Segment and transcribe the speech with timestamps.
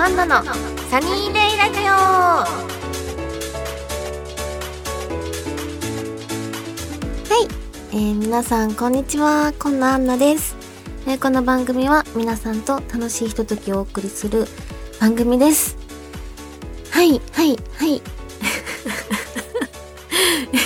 [0.00, 0.52] アンナのサ
[1.00, 1.82] ニーデイラジオ。
[1.90, 2.46] は
[7.42, 7.48] い、
[7.90, 9.52] えー、皆さんこんにちは。
[9.58, 10.54] こんなアンナです、
[11.08, 14.46] えーこの番組は皆さんと楽しいひとときをお送りする
[15.00, 15.76] 番組です。
[16.92, 18.00] はいはいはい。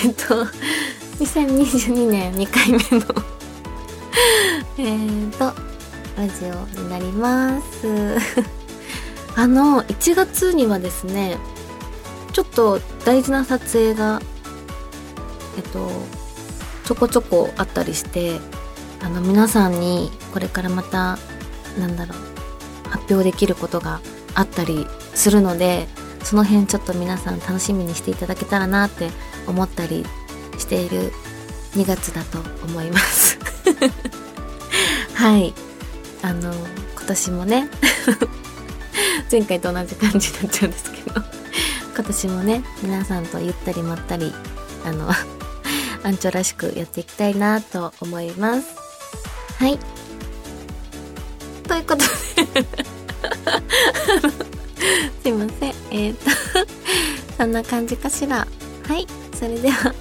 [0.05, 0.45] えっと
[1.17, 3.05] 2022年2回目の
[4.77, 5.45] えーと
[6.15, 7.87] ラジオになります。
[9.35, 11.37] あの1月にはですね
[12.31, 14.21] ちょっと大事な撮影が
[15.57, 15.89] えっと
[16.85, 18.39] ちょこちょこあったりして
[19.01, 21.17] あの皆さんにこれからまた
[21.79, 24.01] なんだろう発表できることが
[24.35, 25.87] あったりするので
[26.23, 29.09] その辺ちょっと皆さん楽しみにしていただけたらなって
[29.47, 30.05] 思ったり
[30.57, 31.11] している
[31.73, 33.39] 2月だと思います。
[35.15, 35.53] はい。
[36.21, 37.69] あの今年もね
[39.33, 41.19] 前回と同じ感じになっちゃうんですけど。
[41.95, 44.31] 今年もね皆さんとゆったりまったり
[44.85, 45.09] あの
[46.03, 48.67] アンチョらしくやっていきたいなと思います。
[49.57, 49.79] はい。
[51.67, 52.05] ということで。
[55.23, 55.73] すいません。
[55.89, 56.29] えっ、と
[57.37, 58.45] そんな感じかしら。
[58.87, 59.07] はい。
[59.39, 59.95] それでは。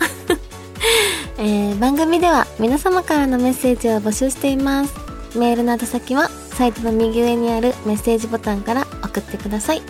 [1.38, 4.92] えー番組では皆様からのメッセージを募集しています。
[5.34, 9.82] メールの宛先はサイトの右上にあるメッセージボタンから送ってください。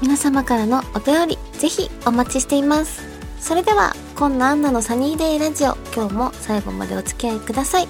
[0.00, 3.02] 皆様からのお便りぜひお待ちしています。
[3.40, 7.88] それでは今野アンナのサニーデイラジオ今日も最後までお付き合いください。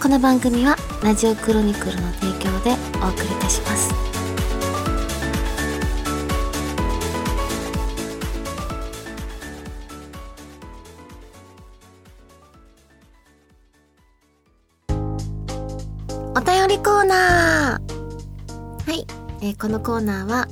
[0.00, 4.19] この番組はラジオクロニクルの提供でお送りいたします。
[16.70, 18.90] りコーナー。
[18.90, 19.04] はい、
[19.40, 20.46] えーこのコーナーは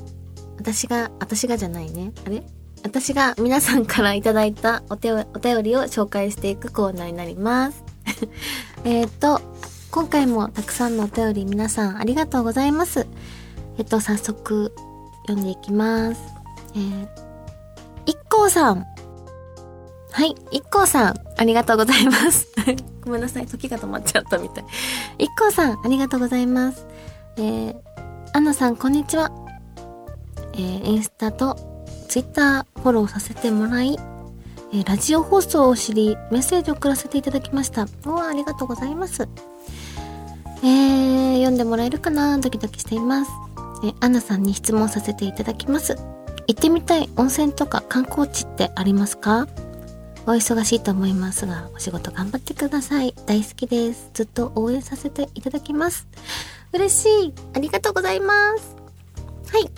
[0.59, 2.13] 私が私がじゃないね。
[2.27, 2.43] あれ？
[2.83, 7.85] 私が皆さんからいただいたお手お便りを紹介していくコーナーになります。
[8.83, 9.41] えっと
[9.93, 13.07] 今回もたくさんのお便り皆さんありがとうございます。
[13.79, 14.73] えっと早速
[15.29, 16.21] 読んでいきます。
[16.75, 17.09] えー、
[18.07, 18.85] 一光さん。
[20.11, 22.49] はい、一光さん、ありがとうございます。
[23.05, 24.65] ごめんなさい、時が止まっちゃったみたい。
[25.19, 26.87] 一光さん、ありがとうございます。
[27.37, 27.77] えー、
[28.33, 29.31] アンナさん、こんにちは。
[30.55, 31.57] えー、インスタと
[32.09, 33.99] ツイッターフォローさせてもらい、
[34.73, 37.83] えーラジオ放送を知り、メッセージを送らせていただきました。
[37.83, 39.29] おー、ありがとうございます。
[40.63, 42.37] えー、読んでもらえるかな？
[42.39, 43.31] ドキドキしています。
[43.85, 45.97] え、アンナさんに質問させていただきます。
[46.49, 49.47] 行ってみたい温泉とか観光地ってありますか？
[50.29, 53.15] お忙しいと思いますが、お仕事頑張ってください。
[53.25, 54.11] 大好きです。
[54.13, 56.07] ずっと応援させていただきます。
[56.75, 57.35] 嬉しい。
[57.55, 58.77] ありがとうございます。
[59.51, 59.71] はい。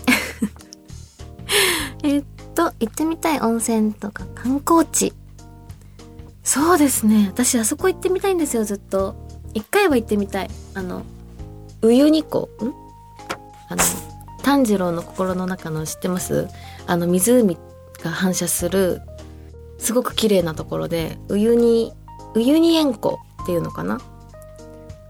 [2.02, 2.24] えっ
[2.56, 5.12] と、行ってみたい温泉とか観光地。
[6.42, 7.28] そうですね。
[7.28, 9.14] 私、あそこ行ってみたいんですよ、ずっと。
[9.54, 10.50] 一回は行ってみたい。
[10.74, 11.04] あの、
[11.82, 12.74] ウユニ湖ん？
[13.68, 13.82] あの、
[14.42, 16.48] 炭治郎の心の中の知ってます？
[16.88, 17.56] あの、湖
[18.02, 19.00] が反射する
[19.80, 21.92] すごく綺麗なところで、ウユニ、
[22.34, 23.98] ウユニ塩湖っていうのかな？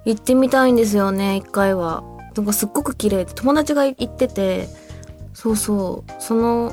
[0.04, 2.02] 行ってみたいんですよね、一回は。
[2.34, 4.68] なんかすっごく綺麗で、友達が行ってて、
[5.34, 6.72] そうそう、その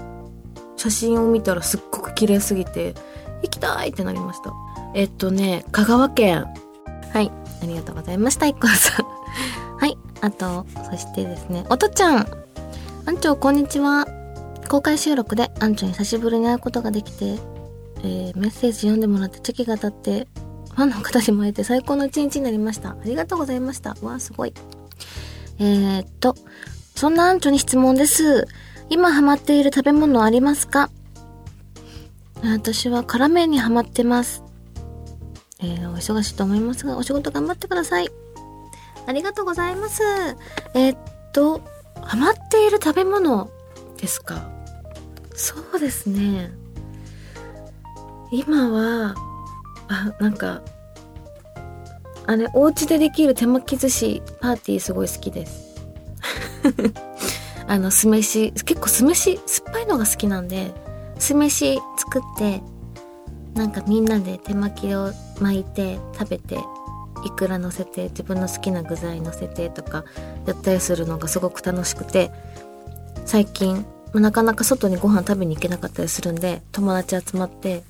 [0.78, 2.94] 写真を見たらすっごく綺麗すぎて、
[3.42, 4.54] 行きたいってなりました。
[4.94, 6.46] えっとね、香川県。
[7.12, 7.32] はい、
[7.64, 9.06] ありがとうございました、一個さん。
[9.80, 12.28] はい、あと、そしてですね、おとちゃん。
[13.06, 14.08] あんちょう、こんにちは。
[14.70, 17.38] 公開収録でアンチョに久しぶりに会うことができて、
[18.04, 20.28] えーメッセージ読んでもらってチェキが当たって
[20.74, 22.92] ファンの方にも会えて最高の一日になりました。
[22.92, 23.96] ありがとうございました。
[24.02, 24.54] わあすごい。
[25.60, 26.36] えー、っと
[26.96, 28.48] そんなアンチョに質問です。
[28.90, 30.90] 今ハマっている食べ物ありますか？
[32.44, 34.44] 私は辛麺にハマってます。
[35.60, 38.10] えー、お忙しいと思いますがお仕事頑張ってください。
[39.08, 40.04] ありがとうございます。
[40.76, 40.98] えー、っ
[41.34, 41.62] と
[42.02, 43.50] ハマっている食べ物
[43.98, 44.48] ですか？
[45.34, 46.52] そうですね。
[48.32, 49.16] 今は
[49.88, 50.62] あなんか
[52.26, 55.68] あれお家でできる手巻き寿司パーティーすごい好きです。
[57.68, 60.74] あの酢飯結構酢飯酸っぱいのが好きなんで
[61.20, 62.62] 酢飯作って
[63.54, 66.60] なんかみんなで手巻きを巻いて食べて
[67.26, 70.06] いくら乗せて自分の好きな具材乗せてとか
[70.46, 72.32] やったりするのがすごく楽しくて
[73.26, 77.84] 最近なかなか外にご飯食べに行けなかったりするんで友達集まって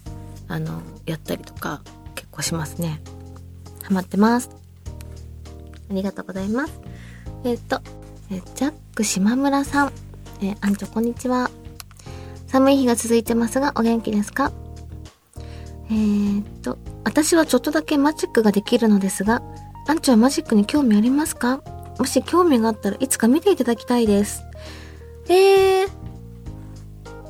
[0.48, 1.82] あのやったりとか
[2.16, 3.02] 結構しますね
[3.84, 4.50] ハマってます
[5.90, 6.80] ありがとうございます
[7.44, 7.82] えっ、と
[8.30, 9.92] えじゃク島村さん。
[10.42, 11.50] えー、あんちょこんにちは。
[12.48, 14.52] 寒い日が続いてますが、お元気ですか？
[15.90, 19.42] えー、っと、私はちょっとだけマジックができるのですが、
[19.88, 21.62] アンチはマジックに興味ありますか？
[22.00, 24.44] もし興味があったらいつか見ていただきたいです。
[25.30, 25.90] えー、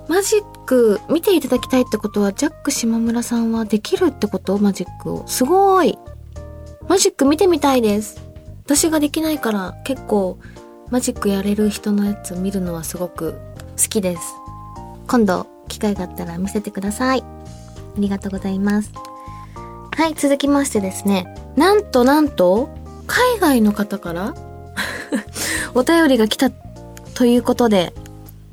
[0.08, 4.60] マジック見ていただきたいってことは、ジャック島村さんはできるってこと？
[4.60, 5.24] マジックを。
[5.26, 5.98] すごい。
[6.88, 8.22] マジック見てみたいです。
[8.66, 10.38] 私ができないから結構
[10.92, 13.34] マジックやれる人のやつ見るのはすごく
[13.82, 14.22] 好きです。
[15.08, 17.24] 今度機会があったら見せてください。
[17.24, 17.26] あ
[17.98, 18.92] りがとうございます。
[19.96, 21.34] はい、続きましてですね。
[21.56, 22.70] なんとなんと、
[23.08, 24.36] 海外の方から
[25.74, 26.52] お便りが来た
[27.16, 27.94] ということで、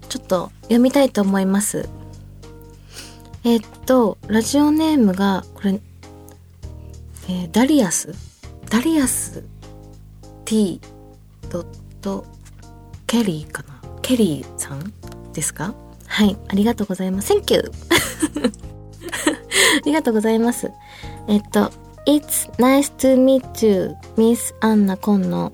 [0.08, 1.88] ちょっと読みたいと思います。
[3.46, 5.78] えっと、ラジオネームが、これ、
[7.28, 8.14] えー、ダリアス？
[8.70, 9.44] ダリアス
[10.46, 10.80] t
[13.06, 13.80] ケリーかな？
[14.00, 14.92] ケリーさん
[15.34, 15.74] ですか？
[16.06, 17.34] はい、ありがとうございます。
[17.34, 17.70] Thank you!
[19.76, 20.70] ありがとうございます。
[21.28, 21.70] えっと、
[22.06, 25.52] It's nice to meet you, Miss Anna コンの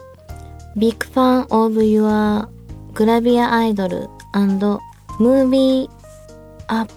[0.77, 2.49] Big fan of your
[2.95, 4.79] グラビアアイドル and
[5.19, 5.91] movie
[6.69, 6.93] up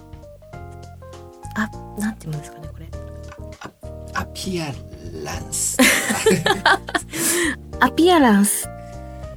[1.54, 2.88] あ、なんて言うんですかね、これ。
[4.14, 4.66] アピア
[5.24, 5.78] ランス。
[7.80, 8.68] アピアランス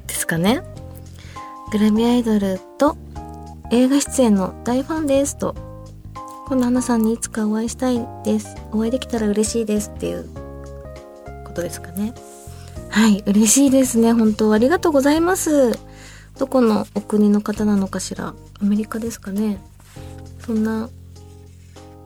[0.07, 0.61] ですかね。
[1.71, 2.95] グラビアアイドルと
[3.71, 5.55] 映画出演の大ファンですと。
[6.47, 8.55] 今度花さんにいつかお会いしたいです。
[8.71, 10.29] お会いできたら嬉しいですっていう
[11.43, 12.13] ことですかね。
[12.89, 14.13] はい、嬉しいですね。
[14.13, 15.77] 本当ありがとうございます。
[16.39, 18.33] どこのお国の方なのかしら。
[18.61, 19.59] アメリカですかね。
[20.45, 20.89] そんな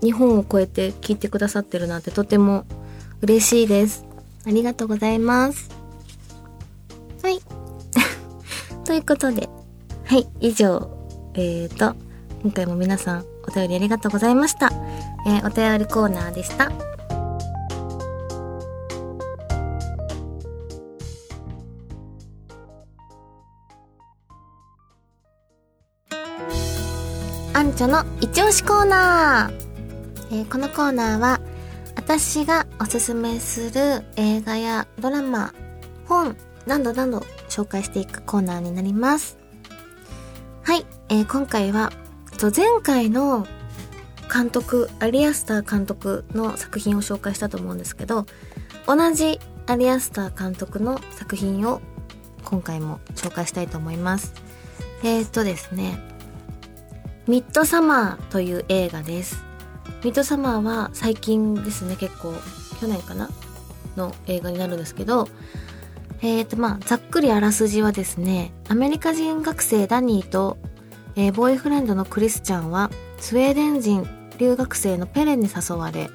[0.01, 2.65] 日本を超えて聞いてくださってるなんてとても
[3.21, 4.05] 嬉しいです。
[4.45, 5.69] ありがとうございます。
[7.21, 7.39] はい。
[8.83, 9.47] ということで、
[10.05, 10.89] はい、以上、
[11.35, 11.95] えーと、
[12.41, 14.71] 今回も皆さんお便りありがとうございました。
[15.27, 16.71] えー、お便りコーナーでした。
[27.53, 29.70] アンチョの一押しコーナー、
[30.31, 31.41] えー、このコーナーは
[31.97, 35.53] 私がおすすめする映画やドラマ、
[36.05, 39.37] 本などなど紹介していくコーナーになります。
[40.63, 41.91] はい、えー、今回は
[42.55, 43.45] 前回の
[44.33, 48.25] 監督、アリアスター監督の作品を紹介したと思うんですけど、
[48.87, 49.37] 同じ
[49.67, 51.81] アリアスター監督の作品を
[52.45, 54.33] 今回も紹介したいと思います。
[55.03, 55.99] えー、っとですね、
[57.27, 59.50] ミッドサマーという映画です。
[60.03, 62.33] ミッドサマーは最近ですね、結構、
[62.79, 63.29] 去年かな
[63.95, 65.27] の映画になるんですけど、
[66.21, 70.57] えっ、ー、と、まあ、ざっくりあらすじはですね、アメリカ人学生ダニーと、
[71.15, 74.07] えー、ボーイフレンドのクリスチャンは、スウェーデン人
[74.37, 76.09] 留学生のペレンに誘われ、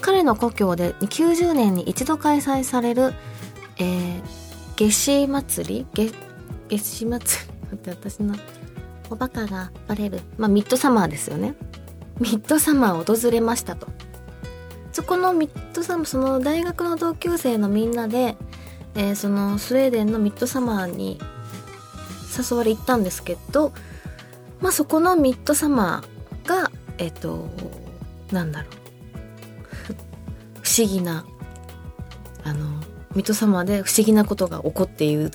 [0.00, 3.14] 彼の故郷で90年に一度開催される、
[3.78, 4.22] えー、
[4.76, 5.86] 夏至祭り
[6.68, 7.52] 夏至祭り？
[7.72, 8.34] って私の
[9.10, 10.20] おバカがバレる。
[10.36, 11.54] まあ、ミッドサマーですよね。
[12.22, 13.88] ミッドサマー訪れましたと。
[14.92, 18.36] そこのミッドサマー、その大学の同級生のみんなで、
[18.94, 21.18] えー、そのスウェーデンのミッドサマーに
[22.38, 23.72] 誘われ行ったんですけど、
[24.60, 27.48] まあそこのミッドサマーが、えっ、ー、と、
[28.30, 28.72] なんだろう。
[30.62, 31.26] 不思議な、
[32.44, 32.68] あの、
[33.16, 35.32] ミッドサマーで不思議なことが起こっている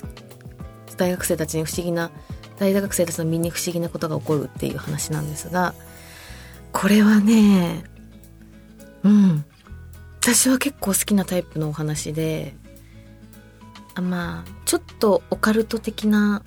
[0.96, 2.10] 大学生たちに不思議な
[2.58, 5.74] 大学生たちの身に不思議なことが起こるっていう話なんですが
[6.80, 7.82] これはね
[9.02, 9.44] うん。
[10.20, 12.54] 私は結構好きなタイプのお話で
[13.96, 16.44] あまあちょっとオカルト的な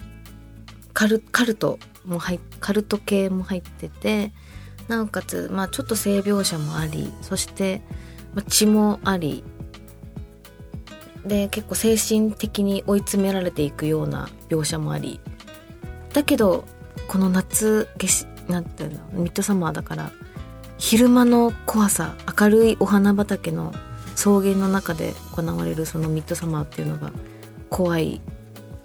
[0.93, 4.31] カルカルトも入カルト系も入ってて
[4.87, 7.81] なおかつ、まあ、ちょっと性描写もありそして、
[8.33, 9.43] まあ、血もあり
[11.25, 15.19] で結構精神的に追い詰められていくような描写もあり。
[16.13, 16.63] だけど
[17.09, 17.89] この夏
[18.51, 20.11] なんていうのミッドサマーだから
[20.77, 23.73] 昼間の怖さ明るいお花畑の
[24.15, 27.11] 草原の中で行われるそのミッドサマーっていうのが
[27.69, 28.21] 怖い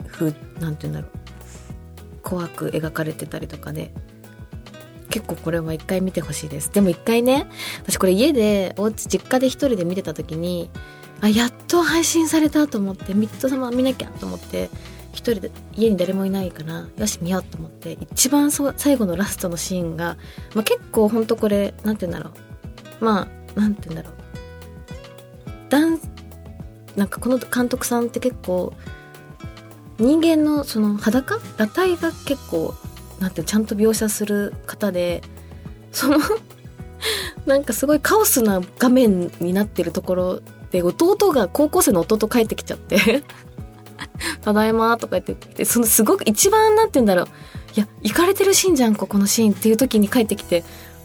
[0.08, 1.10] 風なんて言うんだろう
[2.22, 3.92] 怖く描かれてたりとかで
[5.10, 6.70] 結構これは一回見てほしいです。
[6.72, 7.46] でも一回ね
[7.82, 10.68] 私これ家でお家実家で一人で見てた時に
[11.20, 14.68] あやっと配信されたと思ってミッドサマー見なきゃと思って
[15.16, 20.18] 一人で家に誰もいないからよし見ようと思って一番そ最後のラストのシーンが、
[20.54, 22.34] まあ、結構ほんとこれ何て言うんだろ
[23.00, 23.04] う。
[23.04, 24.20] まあ何て言うんだろう。
[25.70, 25.98] ダン
[26.96, 28.74] なんかこの監督さんって結構
[29.98, 31.40] 人間のその裸？
[31.40, 32.74] 裸体が結構
[33.18, 35.22] なんてちゃんと描写する方で
[35.92, 36.18] その
[37.46, 43.22] なんかすごいカオスな画面になってるところで弟が高校生の弟帰ってきちゃって。
[44.46, 47.26] ただいまとか言ってきてそのすごく一番なんて言うんだろう。
[47.76, 50.62] いや行かれてるシーンじゃんここのシーンっていう時に帰ってきて。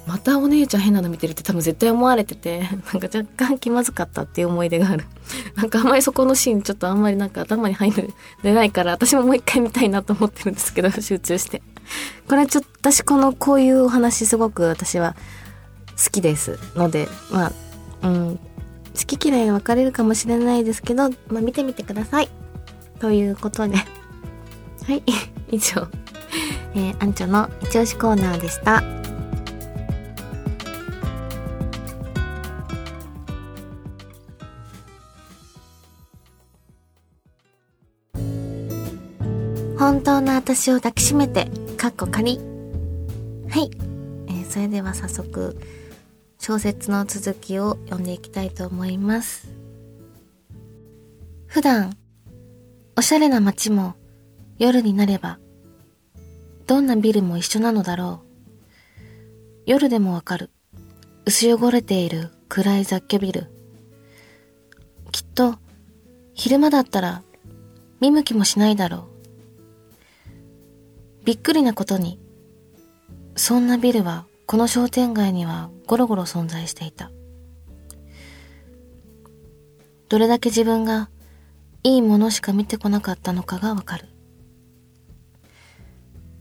[0.07, 2.60] またお姉ちゃん変なの見てるって多分絶対思われてて。
[2.91, 5.05] なんか若干気まずかったっていう思い出がある。
[5.55, 7.91] なんかあんまりそこのシーンちょっとあんまりなんか頭に入
[8.43, 11.63] れないから私ももう一回見たいなと思ってるんですけど 集中して。
[12.27, 15.15] これちょっと私このこういうお話すごく私は
[16.03, 17.48] 好きですのでま
[18.01, 18.39] あうん
[18.95, 22.29] 好き嫌い分かれるかもしれないですけど、まあ、見てみてください。
[23.01, 23.84] ということでは
[24.93, 25.03] い
[25.50, 25.88] 以上、
[26.75, 28.84] えー、アンチョの一押しコーナーでした
[39.81, 42.38] 本当の私を抱きしめて、かっこ仮。
[42.38, 43.72] はい。
[44.27, 45.58] えー、それでは早速、
[46.38, 49.50] 小説の続きを読んでいきたいと思います。
[51.48, 51.98] 普段、
[53.01, 53.96] おしゃれな街も
[54.60, 55.39] 夜になれば、
[56.67, 58.84] どんなビルも一緒なのだろう。
[59.65, 60.51] 夜でもわかる。
[61.25, 63.48] 薄汚れている暗い雑居ビル。
[65.12, 65.55] きっと、
[66.36, 67.24] 昼間だったら
[68.01, 69.10] 見向きもしないだろ
[71.24, 71.25] う。
[71.25, 72.20] びっくりなことに、
[73.36, 77.10] そんなビルはこの商店街にはゴロゴロ存在していた。
[80.08, 81.10] どれだけ自分が
[81.83, 84.07] いいものしか見てこなかったのかがわかる。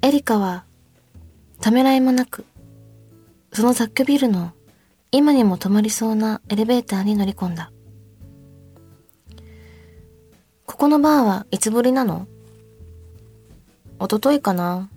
[0.03, 0.65] エリカは
[1.61, 2.45] ためらいもなく、
[3.53, 4.53] その雑居ビルの
[5.13, 7.73] 今にも止まりそうなエレベーターに乗り込んだ。
[10.67, 12.27] ここのバーはいつぶりなの？
[13.99, 14.89] おとといかな？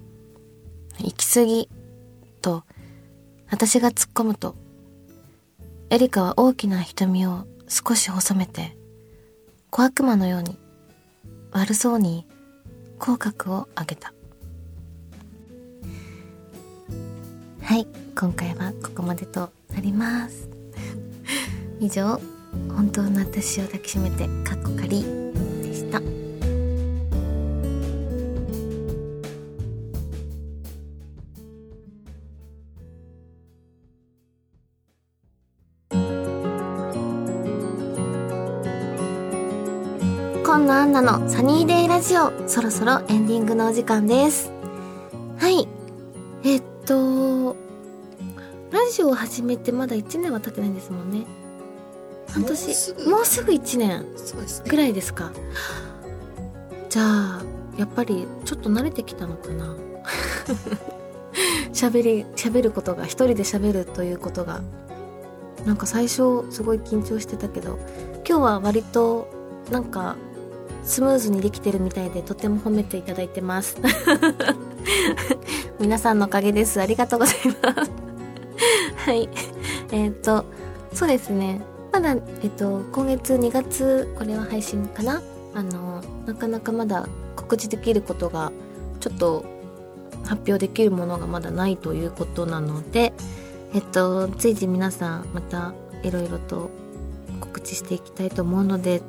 [1.00, 1.68] 行き過ぎ、
[2.42, 2.64] と、
[3.50, 4.56] 私が突っ込むと、
[5.90, 8.78] エリカは大きな瞳を少し細めて、
[9.76, 10.60] 小悪魔のように、
[11.52, 12.28] 悪そうに、
[13.00, 14.14] 口角を上げた。
[17.60, 20.48] はい、今回はここまでとなります。
[21.82, 22.22] 以上、
[22.70, 25.04] 本当の私を抱きしめて、かっこかり
[25.64, 26.00] でした。
[40.94, 44.52] ンナのサニーデイラジオ、そろそろエンディングのお時間です。
[45.40, 45.68] はい。
[46.44, 47.56] えっと、
[48.70, 51.26] ラジオを始めてまだ1年は経ってないんですもんね。
[52.30, 54.06] 半年、もうすぐ1年
[54.70, 55.32] ぐらいですか。
[56.90, 57.42] じゃあ、
[57.76, 59.76] やっぱりちょっと慣れてきたのかな。
[61.74, 64.62] 喋り、喋ることが、一人で喋るということが、
[65.66, 67.80] なんか最初すごい緊張してたけど、
[68.30, 69.28] 今日は割と
[69.72, 70.18] なんか
[70.84, 73.78] スムーズにできてるみたいでとても褒めていただいてます。
[75.80, 76.82] 皆さんのおかげです。
[76.82, 77.92] ありがとうございます。
[79.06, 79.30] はい。
[79.92, 80.46] えっ、ー、と
[80.94, 81.62] そうですね。
[81.92, 85.22] まだえっ、と今月2月これは配信かな？
[85.56, 88.52] あのなかなかまだ告知できることが
[89.00, 89.46] ちょっと
[90.24, 93.14] 発表できるものがまだないということなので
[93.74, 96.70] えっと随時皆さんまたいろいろと
[97.40, 99.02] 告知していきたいと思うので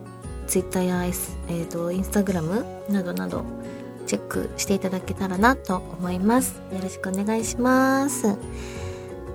[0.46, 3.44] Twitter や、S えーと、Instagram などなど
[4.06, 6.60] チェックしていただけたらなと思います。
[6.72, 8.26] よろしくお願いします。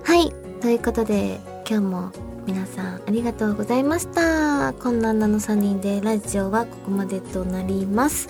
[0.04, 0.32] はい。
[0.60, 2.12] ということで、今日も
[2.46, 4.72] 皆さんありがとうございました。
[4.74, 8.28] こんななの3人でラジオはここまでとなります。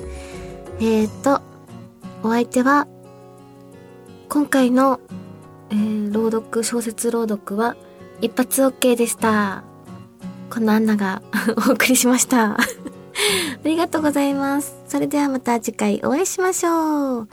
[0.80, 1.42] えっ、ー、と、
[2.22, 2.86] お相手は、
[4.28, 5.00] 今回の、
[5.70, 7.76] えー、朗読、小説朗読は
[8.20, 9.69] 一発 OK でした。
[10.50, 11.22] このアンナが
[11.68, 12.56] お送りしました。
[12.58, 12.58] あ
[13.64, 14.74] りがとうございます。
[14.88, 17.28] それではまた次回お会いしましょう。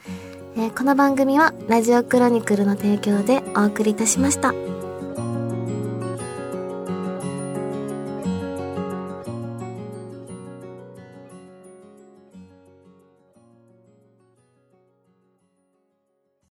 [0.55, 4.53] えー、この番組はラジオクロニクルの提供でお送りいたしました。